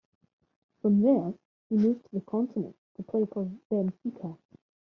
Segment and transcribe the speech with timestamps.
[0.81, 1.35] From there
[1.69, 4.35] he moved to the continent to play for Benfica.